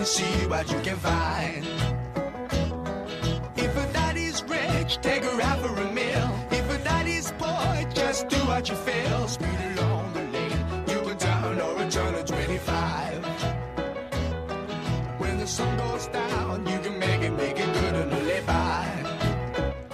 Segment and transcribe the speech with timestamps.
[0.00, 1.62] and see what you can find.
[3.64, 6.28] If a daddy's rich, take her out for a meal.
[6.50, 9.28] If a daddy's poor, just do what you feel.
[9.28, 10.98] Speed along the lane, you
[11.66, 13.24] or return at 25.
[15.18, 18.86] When the sun goes down, you can make it, make it good and live by.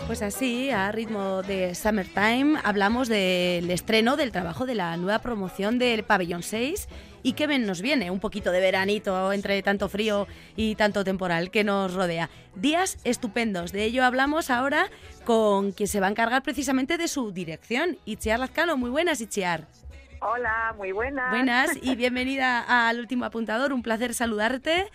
[0.07, 5.81] Pues así, a ritmo de Summertime, hablamos del estreno del trabajo de la nueva promoción
[5.81, 6.87] del Pabellón 6
[7.27, 11.51] y qué bien nos viene, un poquito de veranito entre tanto frío y tanto temporal
[11.51, 12.31] que nos rodea.
[12.55, 14.87] Días estupendos, de ello hablamos ahora
[15.25, 18.77] con quien se va a encargar precisamente de su dirección, Itziar Lazcano.
[18.77, 19.67] Muy buenas, Itziar.
[20.21, 21.31] Hola, muy buenas.
[21.31, 24.87] Buenas y bienvenida al último apuntador, un placer saludarte.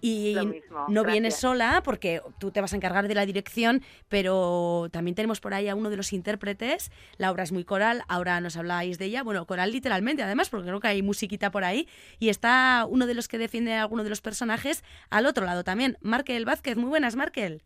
[0.00, 1.12] Y Lo mismo, no gracias.
[1.12, 5.54] vienes sola porque tú te vas a encargar de la dirección, pero también tenemos por
[5.54, 6.90] ahí a uno de los intérpretes.
[7.16, 9.22] La obra es muy coral, ahora nos habláis de ella.
[9.22, 11.88] Bueno, coral literalmente, además, porque creo que hay musiquita por ahí.
[12.18, 15.64] Y está uno de los que defiende a alguno de los personajes al otro lado
[15.64, 15.96] también.
[16.00, 17.62] Markel Vázquez, muy buenas, Markel.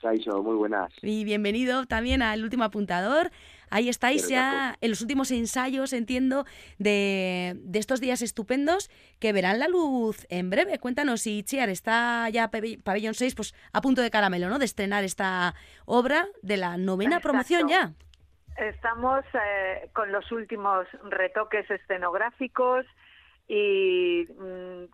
[0.00, 0.92] Saiso, muy buenas.
[1.02, 3.32] Y bienvenido también al último apuntador.
[3.70, 6.44] Ahí estáis ya en los últimos ensayos, entiendo,
[6.78, 10.78] de, de estos días estupendos que verán la luz en breve.
[10.78, 14.58] Cuéntanos si Chiar está ya Pabellón 6 pues, a punto de caramelo, ¿no?
[14.58, 15.54] De estrenar esta
[15.86, 17.28] obra de la novena Exacto.
[17.28, 17.92] promoción ya.
[18.56, 22.84] Estamos eh, con los últimos retoques escenográficos
[23.46, 24.84] y mm,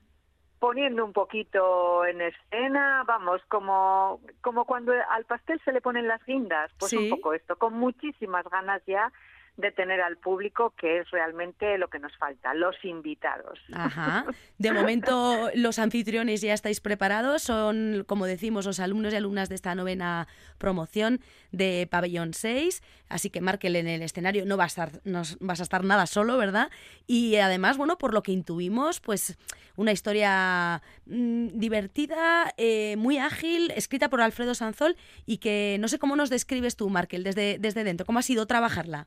[0.65, 6.25] poniendo un poquito en escena, vamos, como, como cuando al pastel se le ponen las
[6.25, 6.97] guindas, pues Sí.
[6.97, 9.13] un poco esto, con muchísimas ganas ya
[9.57, 13.61] de tener al público, que es realmente lo que nos falta, los invitados.
[13.73, 14.27] Ajá.
[14.59, 19.55] De momento los anfitriones ya estáis preparados, son, como decimos, los alumnos y alumnas de
[19.55, 20.27] esta novena
[20.59, 21.21] promoción
[21.53, 25.61] de Pabellón 6, así que Markel en el escenario no va a estar, no vas
[25.61, 26.71] a estar nada solo, ¿verdad?
[27.07, 29.39] Y además, bueno, por lo que intuimos, pues
[29.77, 35.99] una historia mm, divertida, eh, muy ágil, escrita por Alfredo Sanzol y que no sé
[35.99, 39.07] cómo nos describes tú, Markel, desde, desde dentro, ¿cómo ha sido trabajarla?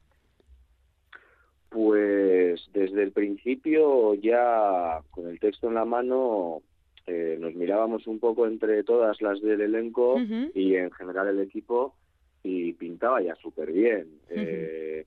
[1.77, 6.63] Pues desde el principio ya con el texto en la mano
[7.05, 10.15] eh, nos mirábamos un poco entre todas las del elenco
[10.55, 11.93] y en general el equipo
[12.41, 14.07] y pintaba ya súper bien.
[14.29, 15.05] Eh,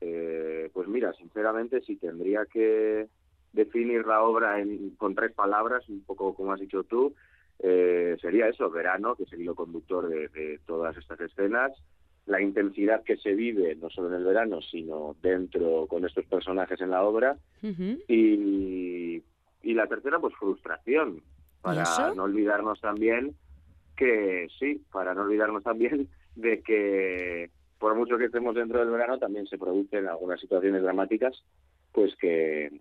[0.00, 3.08] eh, pues mira, sinceramente si tendría que
[3.52, 7.14] definir la obra en- con tres palabras, un poco como has dicho tú,
[7.58, 11.72] eh, sería eso, verano, que es el hilo conductor de, de todas estas escenas,
[12.28, 16.80] la intensidad que se vive no solo en el verano, sino dentro con estos personajes
[16.80, 19.22] en la obra, y,
[19.62, 21.22] y la tercera, pues frustración,
[21.62, 21.84] para
[22.14, 23.34] no olvidarnos también
[23.96, 29.18] que sí, para no olvidarnos también de que por mucho que estemos dentro del verano,
[29.18, 31.44] también se producen algunas situaciones dramáticas,
[31.92, 32.80] pues que,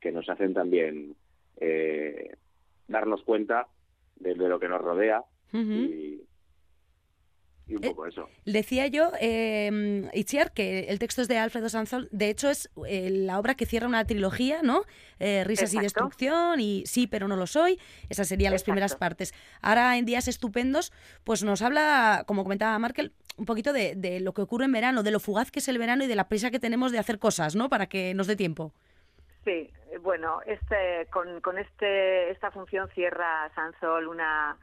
[0.00, 1.16] que nos hacen también
[1.56, 2.36] eh,
[2.88, 3.66] darnos cuenta
[4.16, 5.22] de, de lo que nos rodea
[5.52, 6.20] y,
[7.66, 8.28] y un Eh, poco eso.
[8.44, 13.08] Decía yo, eh, Itziar, que el texto es de Alfredo Sanzol, de hecho es eh,
[13.10, 14.82] la obra que cierra una trilogía, ¿no?
[15.18, 17.78] Eh, Risas y destrucción y Sí, pero no lo soy.
[18.10, 19.32] Esas serían las primeras partes.
[19.62, 20.92] Ahora, en Días Estupendos,
[21.24, 25.02] pues nos habla, como comentaba Markel, un poquito de, de lo que ocurre en verano,
[25.02, 27.18] de lo fugaz que es el verano y de la prisa que tenemos de hacer
[27.18, 27.68] cosas, ¿no?
[27.68, 28.72] Para que nos dé tiempo.
[29.44, 29.50] Sí,
[29.90, 34.56] eh, bueno, este, con, con este, esta función cierra Sansol una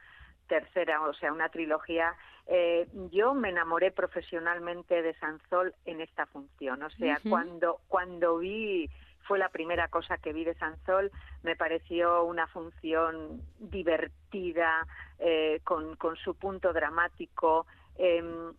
[0.48, 2.14] tercera, o sea, una trilogía.
[2.48, 6.84] Eh, yo me enamoré profesionalmente de Sansol en esta función.
[6.84, 8.90] O sea, cuando, cuando vi,
[9.22, 11.12] fue la primera cosa que vi de Sansol,
[11.44, 14.86] me pareció una función divertida,
[15.20, 17.66] eh, con, con su punto dramático.
[17.98, 18.54] Em,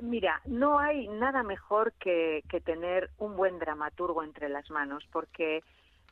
[0.00, 5.62] Mira, no hay nada mejor que, que tener un buen dramaturgo entre las manos, porque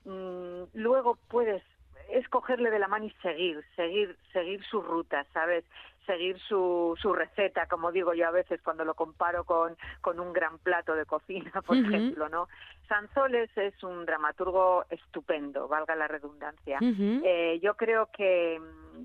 [0.05, 1.62] mm, luego puedes
[2.11, 5.64] escogerle de la mano y seguir, seguir, seguir su ruta, ¿sabes?
[6.06, 10.32] Seguir su, su receta, como digo yo a veces cuando lo comparo con, con un
[10.32, 12.49] gran plato de cocina, por ejemplo, ¿no?
[12.88, 16.79] Sanzoles es un dramaturgo estupendo, valga la redundancia.
[16.81, 18.61] Eh, yo creo que,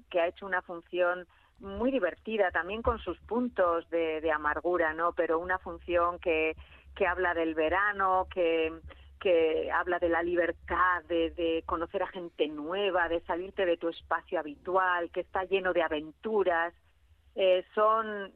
[0.10, 1.26] que ha hecho una función
[1.60, 5.14] muy divertida, también con sus puntos de, de amargura, ¿no?
[5.14, 6.56] Pero una función que,
[6.96, 8.72] que habla del verano, que,
[9.22, 13.88] que habla de la libertad, de, de conocer a gente nueva, de salirte de tu
[13.88, 16.74] espacio habitual, que está lleno de aventuras.
[17.36, 18.34] Eh, son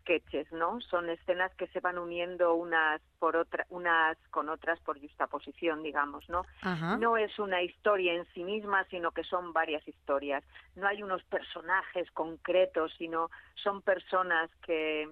[0.00, 0.80] sketches, ¿no?
[0.80, 6.28] Son escenas que se van uniendo unas por otra, unas con otras por justaposición, digamos,
[6.28, 6.44] ¿no?
[6.62, 6.96] Ajá.
[6.96, 10.42] No es una historia en sí misma, sino que son varias historias.
[10.74, 15.08] No hay unos personajes concretos, sino son personas que,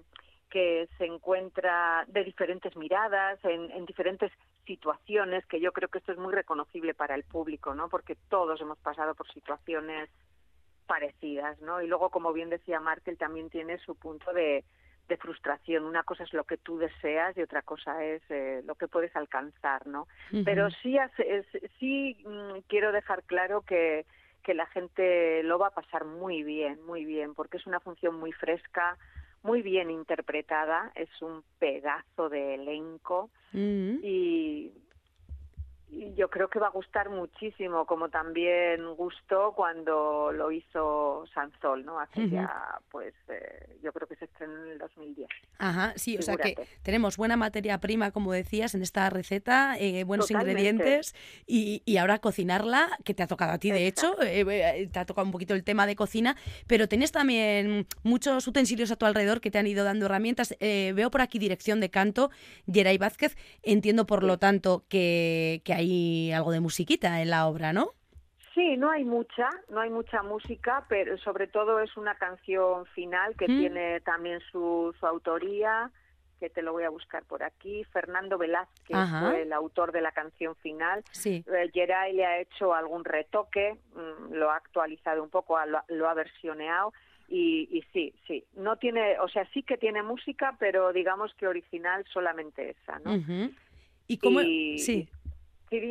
[0.49, 4.31] que se encuentran de diferentes miradas, en, en diferentes
[4.65, 7.89] situaciones, que yo creo que esto es muy reconocible para el público, ¿no?
[7.89, 10.09] Porque todos hemos pasado por situaciones
[10.85, 11.81] parecidas, ¿no?
[11.81, 14.63] Y luego, como bien decía Markel, también tiene su punto de,
[15.07, 15.85] de frustración.
[15.85, 19.15] Una cosa es lo que tú deseas y otra cosa es eh, lo que puedes
[19.15, 20.07] alcanzar, ¿no?
[20.45, 20.97] Pero sí,
[21.79, 24.05] sí mm, quiero dejar claro que,
[24.43, 28.15] que la gente lo va a pasar muy bien, muy bien, porque es una función
[28.15, 28.97] muy fresca,
[29.43, 34.71] muy bien interpretada, es un pedazo de elenco y y
[36.15, 41.99] yo creo que va a gustar muchísimo, como también gustó cuando lo hizo Sansol, ¿no?
[41.99, 45.27] Hace ya, pues, eh, yo creo que se estrenó en el 2010.
[45.59, 50.03] Ajá, sí, o sea que tenemos buena materia prima, como decías, en esta receta, eh,
[50.03, 54.89] buenos ingredientes y, y, ahora cocinarla, que te ha tocado a ti, de hecho, eh,
[54.91, 56.35] te ha tocado un poquito el tema de cocina,
[56.67, 60.55] pero tienes también muchos utensilios a tu alrededor que te han ido dando herramientas.
[60.59, 62.31] veo por aquí dirección de canto,
[62.71, 67.47] Geray Vázquez, entiendo por lo tanto que, que hay hay algo de musiquita en la
[67.47, 67.91] obra, ¿no?
[68.53, 73.35] Sí, no hay mucha, no hay mucha música, pero sobre todo es una canción final
[73.35, 73.59] que mm.
[73.59, 75.89] tiene también su, su autoría,
[76.39, 77.83] que te lo voy a buscar por aquí.
[77.85, 81.03] Fernando Velázquez fue el autor de la canción final.
[81.11, 81.43] Sí.
[81.47, 85.57] Eh, Geray le ha hecho algún retoque, mm, lo ha actualizado un poco,
[85.87, 86.93] lo, ha versioneado.
[87.29, 91.47] Y, y, sí, sí, no tiene, o sea, sí que tiene música, pero digamos que
[91.47, 93.15] original solamente esa, ¿no?
[94.07, 94.41] ¿Y cómo?
[94.41, 95.09] sí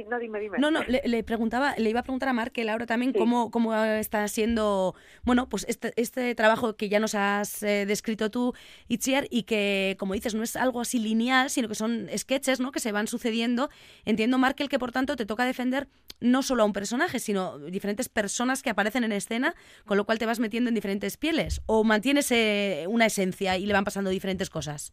[0.09, 0.59] no, dime, dime.
[0.59, 4.27] No, no, le, preguntaba, le iba a preguntar a Markel ahora también cómo, cómo está
[4.29, 4.95] siendo,
[5.25, 8.55] bueno, pues este, este trabajo que ya nos has eh, descrito tú,
[8.89, 12.73] Itziar, y que, como dices, no es algo así lineal, sino que son sketches, ¿no?,
[12.73, 13.71] que se van sucediendo.
[14.05, 15.89] Entiendo, Markel, que por tanto te toca defender
[16.21, 20.19] no solo a un personaje, sino diferentes personas que aparecen en escena, con lo cual
[20.19, 24.11] te vas metiendo en diferentes pieles, o mantienes eh, una esencia y le van pasando
[24.11, 24.93] diferentes cosas.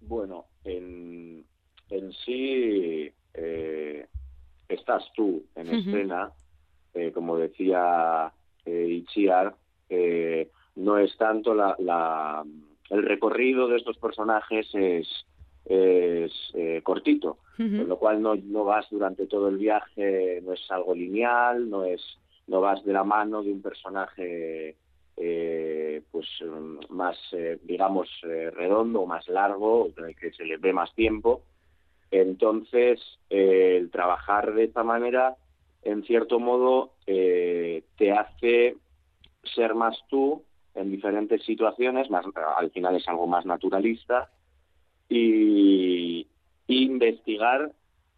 [0.00, 1.44] Bueno, en,
[1.90, 4.06] en sí eh,
[4.68, 6.32] estás tú en escena,
[6.94, 8.32] eh, como decía
[8.64, 9.54] eh, Ichiar,
[9.88, 12.44] eh, no es tanto la, la,
[12.90, 15.08] el recorrido de estos personajes es,
[15.64, 20.94] es cortito, con lo cual no, no vas durante todo el viaje, no es algo
[20.94, 22.02] lineal, no es
[22.46, 24.76] no vas de la mano de un personaje
[25.16, 26.28] pues
[26.90, 27.16] más
[27.62, 29.88] digamos redondo o más largo
[30.20, 31.42] que se le ve más tiempo
[32.10, 33.00] entonces,
[33.30, 35.36] eh, el trabajar de esta manera,
[35.82, 38.76] en cierto modo, eh, te hace
[39.42, 40.42] ser más tú
[40.74, 42.24] en diferentes situaciones, más,
[42.58, 44.30] al final es algo más naturalista,
[45.08, 46.26] y
[46.66, 47.70] investigar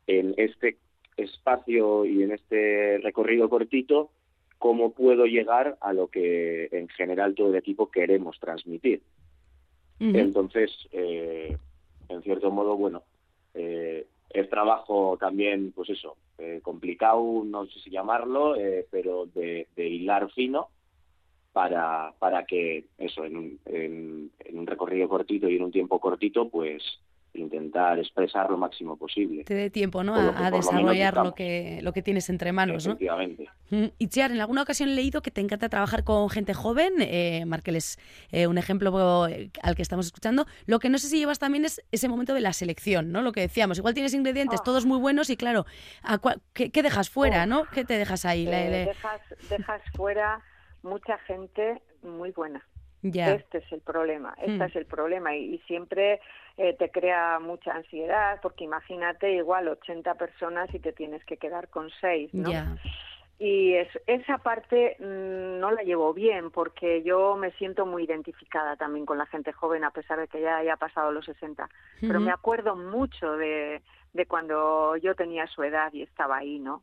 [0.06, 0.78] en este
[1.16, 4.10] espacio y en este recorrido cortito
[4.58, 9.02] cómo puedo llegar a lo que en general todo el equipo queremos transmitir.
[10.00, 11.56] Entonces, eh,
[12.08, 13.02] en cierto modo, bueno,
[13.58, 19.66] eh, es trabajo también, pues eso, eh, complicado, no sé si llamarlo, eh, pero de,
[19.76, 20.68] hilar fino
[21.52, 26.48] para, para que eso, en un, en un recorrido cortito y en un tiempo cortito,
[26.48, 26.82] pues
[27.38, 29.44] intentar expresar lo máximo posible.
[29.44, 30.14] Te dé tiempo, ¿no?
[30.14, 32.92] A, desarrollar lo que, lo que tienes entre manos, ¿no?
[32.92, 33.48] Efectivamente.
[33.70, 36.94] Mm, y Chiar, en alguna ocasión he leído que te encanta trabajar con gente joven,
[36.98, 37.98] eh, Markeles,
[38.32, 40.46] eh, un ejemplo eh, al que estamos escuchando.
[40.66, 43.22] Lo que no sé si llevas también es ese momento de la selección, ¿no?
[43.22, 44.64] Lo que decíamos, igual tienes ingredientes ah.
[44.64, 45.66] todos muy buenos y claro,
[46.52, 47.46] ¿qué, dejas fuera, oh.
[47.46, 47.64] no?
[47.72, 48.46] ¿Qué te dejas ahí?
[48.46, 50.42] Dejas, dejas fuera
[50.82, 52.64] mucha gente muy buena.
[53.34, 56.20] Este es el problema, este es el problema y, siempre
[56.56, 61.68] eh, te crea mucha ansiedad porque imagínate igual 80 personas y te tienes que quedar
[61.68, 62.50] con 6, ¿no?
[63.40, 68.76] Y es, esa parte mm, no la llevo bien porque yo me siento muy identificada
[68.76, 71.68] también con la gente joven a pesar de que ya haya pasado los 60.
[72.00, 73.80] Pero me acuerdo mucho de,
[74.12, 76.82] de cuando yo tenía su edad y estaba ahí, ¿no?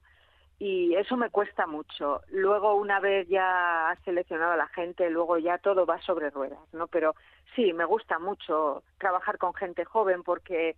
[0.59, 2.21] Y eso me cuesta mucho.
[2.31, 6.59] Luego, una vez ya has seleccionado a la gente, luego ya todo va sobre ruedas,
[6.73, 6.87] ¿no?
[6.87, 7.15] Pero
[7.55, 10.75] sí, me gusta mucho trabajar con gente joven porque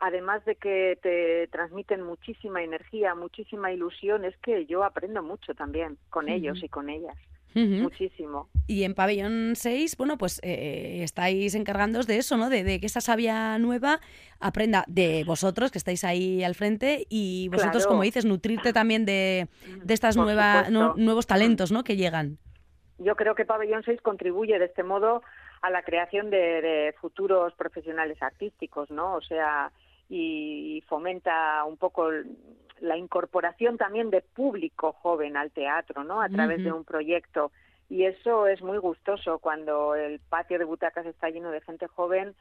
[0.00, 5.98] además de que te transmiten muchísima energía, muchísima ilusión, es que yo aprendo mucho también
[6.10, 7.16] con ellos y con ellas
[7.54, 8.48] muchísimo.
[8.66, 12.48] Y en Pabellón 6, bueno, pues eh, estáis encargándoos de eso, ¿no?
[12.48, 14.00] De, que esa sabia nueva
[14.40, 19.48] aprenda de vosotros, que estáis ahí al frente, y vosotros, como dices, nutrirte también de,
[19.84, 21.84] de estas nuevas nuevos talentos, ¿no?
[21.84, 22.38] Que llegan.
[22.98, 25.22] Yo creo que Pabellón 6 contribuye de este modo
[25.60, 29.14] a la creación de, futuros profesionales artísticos, ¿no?
[29.14, 29.72] O sea,
[30.08, 32.10] y fomenta un poco
[32.82, 36.20] la incorporación también de público joven al teatro, ¿no?
[36.20, 37.52] A través de un proyecto.
[37.88, 42.34] Y eso es muy gustoso cuando el patio de butacas está lleno de gente joven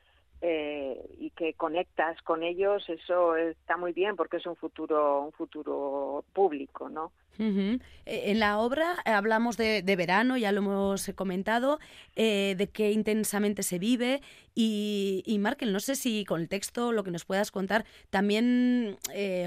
[0.44, 5.32] eh, y que conectas con ellos, eso está muy bien porque es un futuro, un
[5.34, 7.12] futuro público, ¿no?
[7.38, 11.80] Eh, en la obra hablamos de, verano, ya lo hemos comentado,
[12.16, 14.22] eh, de qué intensamente se vive
[14.56, 18.98] y, y Markel, no sé si con el texto, lo que nos puedas contar, también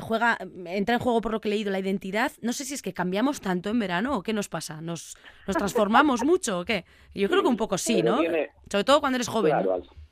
[0.00, 2.30] juega, entra en juego por lo que he leído la identidad.
[2.40, 5.16] No sé si es que cambiamos tanto en verano o qué nos pasa, nos,
[5.48, 6.84] nos transformamos mucho o qué.
[7.14, 8.18] Yo creo que un poco sí, ¿no?
[8.70, 9.52] Sobre todo cuando eres joven.
[9.52, 10.03] Claro, no,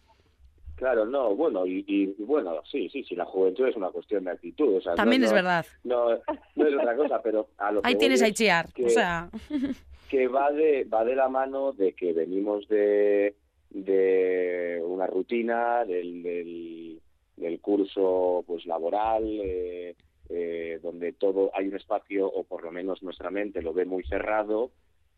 [1.34, 4.82] bueno, y, bueno, sí, sí, sí, la juventud es una cuestión de actitud.
[4.96, 5.64] También es verdad.
[5.84, 6.08] No,
[6.54, 9.30] no es otra cosa, pero a lo Ahí tienes a Ichiar, que, o sea...
[10.10, 13.34] que va de, va de la mano de que venimos de,
[13.70, 19.94] de una rutina, del, del, curso pues laboral, eh,
[20.28, 24.04] eh, donde todo hay un espacio, o por lo menos nuestra mente lo ve muy
[24.04, 24.70] cerrado,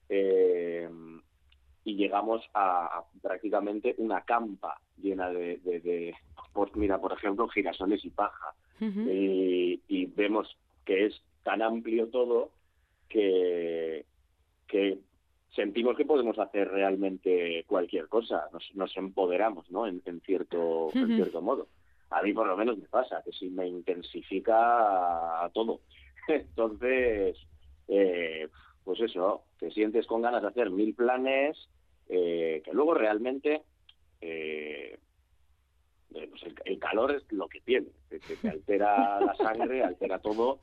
[0.08, 0.88] eh,
[1.84, 6.14] y llegamos a, prácticamente una campa llena de, de,
[6.52, 8.54] pues mira, por ejemplo, girasoles y paja.
[8.80, 12.50] y, vemos que es tan amplio todo
[13.08, 14.04] que,
[14.66, 14.98] que
[15.54, 19.86] sentimos que podemos hacer realmente cualquier cosa, nos, nos empoderamos, ¿no?
[19.86, 21.68] En, cierto, en cierto modo.
[22.10, 25.80] A mí por lo menos me pasa, que si me intensifica todo.
[26.28, 27.36] Entonces,
[27.88, 28.48] eh,
[28.84, 31.68] pues eso, te sientes con ganas de hacer mil planes
[32.08, 33.62] eh, que luego realmente
[34.20, 34.98] eh,
[36.14, 40.60] eh, pues el, calor es lo que tiene, te, altera la sangre, altera todo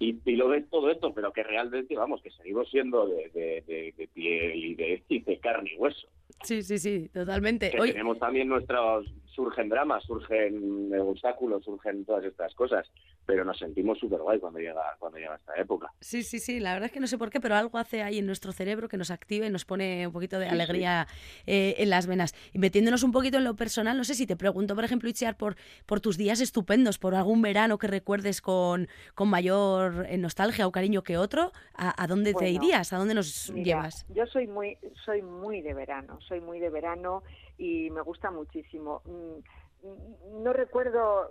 [0.00, 4.74] y, lo ves todo esto, pero que realmente, vamos, que seguimos siendo de, piel y
[4.74, 6.08] de, y de carne y hueso.
[6.42, 7.70] Sí, sí, sí, totalmente.
[7.70, 12.90] Que tenemos también nuestros, surgen dramas, surgen obstáculos, surgen todas estas cosas,
[13.26, 15.92] pero nos sentimos súper guay cuando llega, cuando llega esta época.
[16.00, 18.18] Sí, sí, sí, la verdad es que no sé por qué, pero algo hace ahí
[18.18, 21.06] en nuestro cerebro que nos active y nos pone un poquito de alegría
[21.46, 22.34] eh, en las venas.
[22.52, 25.36] Y metiéndonos un poquito en lo personal, no sé si te pregunto, por ejemplo, Itziar,
[25.36, 25.56] por,
[25.86, 30.72] por tus días estupendos, por algún verano que recuerdes con, con mayor eh, nostalgia o
[30.72, 32.92] cariño que otro, ¿a, dónde te irías?
[32.92, 34.06] ¿A dónde nos llevas?
[34.14, 37.22] Yo soy muy, soy muy de verano, soy muy de verano
[37.60, 39.02] y me gusta muchísimo.
[39.04, 41.30] Mm, no recuerdo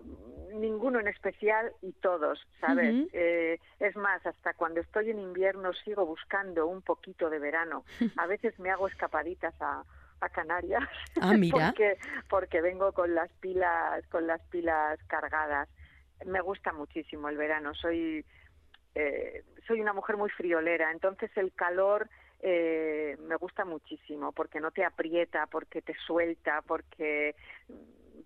[0.53, 3.07] ninguno en especial y todos, ¿sabes?
[3.13, 7.83] Eh, es más, hasta cuando estoy en invierno sigo buscando un poquito de verano.
[8.17, 9.83] A veces me hago escapaditas a,
[10.21, 10.83] a Canarias
[11.21, 11.67] ah, mira.
[11.69, 11.97] porque
[12.29, 15.69] porque vengo con las pilas con las pilas cargadas.
[16.25, 17.73] Me gusta muchísimo el verano.
[17.73, 18.25] Soy
[18.95, 22.09] eh, soy una mujer muy friolera, entonces el calor
[22.41, 27.35] eh, me gusta muchísimo porque no te aprieta, porque te suelta, porque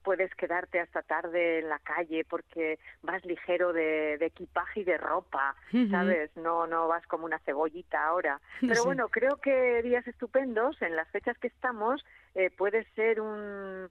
[0.04, 5.56] puedes quedarte hasta tarde en la calle porque vas ligero de, equipaje y de ropa,
[5.90, 6.36] ¿sabes?
[6.36, 8.40] No, no vas como una cebollita ahora.
[8.62, 12.06] Pero bueno, creo que días estupendos, en las fechas que estamos,
[12.36, 13.90] eh, puede ser un,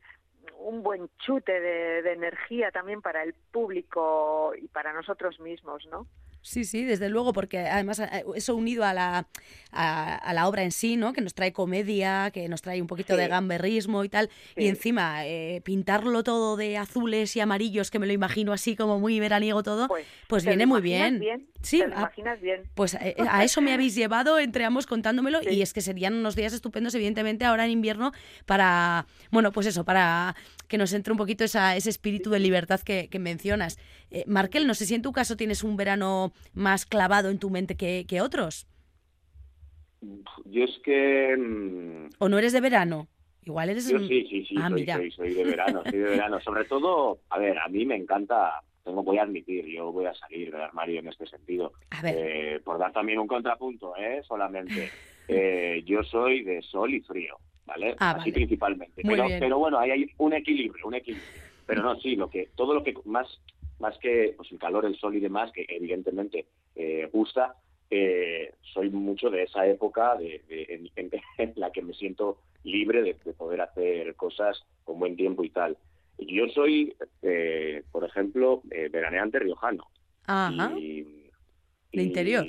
[0.59, 6.07] un buen chute de, de energía también para el público y para nosotros mismos, ¿no?
[6.43, 9.29] Sí, sí, desde luego, porque además eh, eso unido a la,
[9.71, 11.13] a, la obra en sí, ¿no?
[11.13, 15.25] Que nos trae comedia, que nos trae un poquito de gamberrismo y tal, y encima
[15.25, 19.63] eh, pintarlo todo de azules y amarillos, que me lo imagino así como muy veraniego
[19.63, 21.21] todo, pues, pues viene muy bien.
[21.21, 21.47] bien.
[21.63, 22.63] Sí, te lo imaginas bien.
[22.75, 26.35] Pues eh, a, eso me habéis llevado entre ambos contándomelo y es que serían unos
[26.35, 28.13] días estupendos, evidentemente, ahora en invierno
[28.47, 30.35] para, bueno, pues eso, para
[30.67, 33.79] que nos entre un poquito esa, ese espíritu de libertad que, mencionas.
[34.13, 37.51] Eh, Markel, no sé si en tu caso tienes un verano más clavado en tu
[37.51, 38.67] mente que, otros.
[40.45, 41.37] Yo es que...
[41.37, 43.09] Mm, ¿O no eres de verano?
[43.45, 43.89] Igual eres...
[43.89, 46.41] Yo sí, sí, sí, ah, soy, Soy, de verano, soy de verano.
[46.41, 50.15] Sobre todo, a ver, a mí me encanta, tengo, voy a admitir, yo voy a
[50.15, 51.73] salir del armario en este sentido.
[52.05, 54.23] Eh, por dar también un contrapunto, ¿eh?
[54.27, 54.91] Solamente.
[55.29, 57.39] Eh, yo soy de sol y frío.
[57.65, 57.95] ¿vale?
[57.99, 59.03] Ah, Así principalmente.
[59.03, 61.29] Pero, pero, bueno, ahí hay un equilibrio, un equilibrio.
[61.67, 63.27] Pero no, sí, lo que todo lo que más
[63.83, 66.47] más que pues, el calor, el sol y demás, que evidentemente
[66.77, 67.57] eh, gusta,
[67.91, 70.41] eh, soy mucho de esa época de,
[70.97, 75.77] en, la que me siento libre de, poder hacer cosas con buen tiempo y tal.
[76.17, 79.89] Yo soy, eh, por ejemplo, veraneante riojano.
[80.27, 80.73] Ajá.
[80.79, 81.03] Y,
[81.93, 82.47] de interior.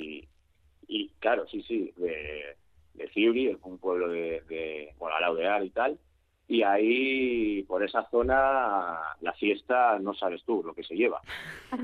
[0.86, 2.56] Y, claro, sí, sí, de,
[2.94, 5.98] de un pueblo de, de bueno, Laudear y tal,
[6.46, 11.20] y ahí, por esa zona, la fiesta, no sabes tú lo que se lleva.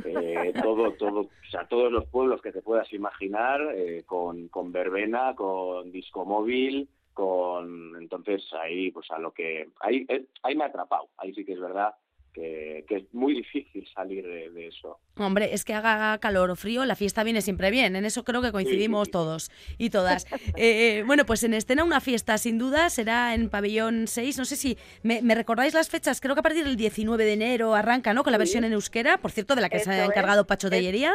[0.05, 4.71] Eh, todo, todo, o sea, todos los pueblos que te puedas imaginar, eh, con, con
[4.71, 10.65] verbena, con disco móvil, con, entonces ahí, pues a lo que, ahí, eh, ahí me
[10.65, 11.95] ha atrapado, ahí sí que es verdad
[12.41, 14.99] que, que es muy difícil salir de, de eso.
[15.17, 17.97] Hombre, es que haga calor o frío, la fiesta viene siempre bien.
[17.97, 20.27] En eso creo que coincidimos Sí, todos y todas.
[20.57, 24.39] Eh, bueno, pues en escena una fiesta, sin duda, será en Pabellón 6.
[24.39, 26.21] No sé si me, me recordáis las fechas.
[26.21, 28.23] Creo que a partir del 19 de enero arranca, ¿no?
[28.25, 28.41] Con la Sí.
[28.41, 30.09] versión en euskera, por cierto, de la que se ha es.
[30.09, 31.15] encargado Pacho Es- Tellería.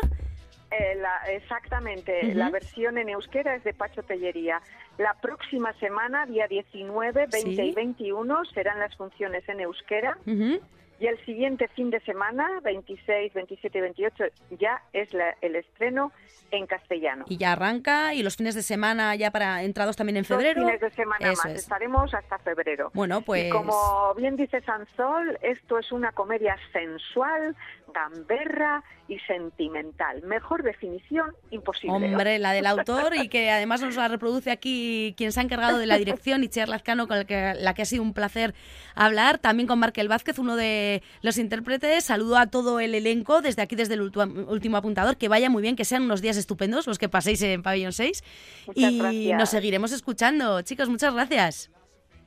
[0.72, 4.62] Eh, la- exactamente, la versión en euskera es de Pacho Tellería.
[4.98, 7.62] La próxima semana, día 19, 20 Sí.
[7.62, 10.18] y 21, serán las funciones en euskera.
[10.26, 10.60] Ujú.
[11.06, 14.24] Y el siguiente fin de semana, 26, 27 y 28,
[14.58, 16.12] ya es la- el estreno
[16.50, 17.26] en castellano.
[17.30, 20.62] Y ya arranca, y los fines de semana ya para entrados también en febrero.
[20.66, 21.62] fines de semana Eso más, es.
[21.62, 22.90] estaremos hasta febrero.
[22.96, 23.46] Bueno, pues.
[23.46, 27.56] Y como bien dice Sansol, esto es una comedia sensual,
[27.94, 30.24] gamberra y sentimental.
[30.24, 31.96] Mejor definición imposible.
[31.96, 35.78] Hombre, la del autor y que además nos la reproduce aquí quien se ha encargado
[35.78, 38.56] de la dirección, Itziar Lazcano, con el que, la que ha sido un placer
[38.96, 39.38] hablar.
[39.38, 42.04] También con Markel Vázquez, uno de los intérpretes.
[42.06, 45.18] Saludo a todo el elenco desde aquí, desde el último apuntador.
[45.18, 48.24] Que vaya muy bien, que sean unos días estupendos los que paséis en Pabellón 6.
[48.68, 49.40] Muchas y gracias.
[49.40, 50.62] nos seguiremos escuchando.
[50.62, 51.72] Chicos, muchas gracias.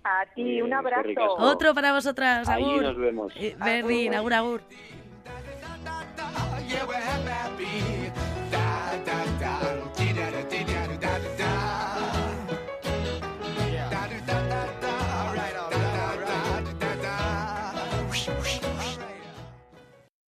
[0.04, 1.10] A ti, un abrazo.
[1.38, 2.82] Otro para vosotras, Ahí Agur.
[2.82, 3.32] nos vemos.
[3.36, 4.62] Eh, Berdin, agur, agur.